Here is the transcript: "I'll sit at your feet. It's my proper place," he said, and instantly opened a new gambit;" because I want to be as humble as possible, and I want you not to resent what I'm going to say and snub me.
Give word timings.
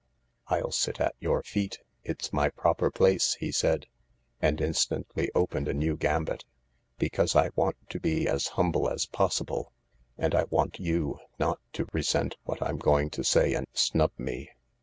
"I'll 0.47 0.71
sit 0.71 0.99
at 0.99 1.13
your 1.19 1.43
feet. 1.43 1.77
It's 2.03 2.33
my 2.33 2.49
proper 2.49 2.89
place," 2.89 3.35
he 3.35 3.51
said, 3.51 3.85
and 4.41 4.59
instantly 4.59 5.29
opened 5.35 5.67
a 5.67 5.75
new 5.75 5.95
gambit;" 5.95 6.43
because 6.97 7.35
I 7.35 7.51
want 7.55 7.75
to 7.89 7.99
be 7.99 8.27
as 8.27 8.47
humble 8.57 8.89
as 8.89 9.05
possible, 9.05 9.71
and 10.17 10.33
I 10.33 10.45
want 10.45 10.79
you 10.79 11.19
not 11.37 11.59
to 11.73 11.85
resent 11.93 12.35
what 12.45 12.63
I'm 12.63 12.79
going 12.79 13.11
to 13.11 13.23
say 13.23 13.53
and 13.53 13.67
snub 13.73 14.13
me. 14.17 14.49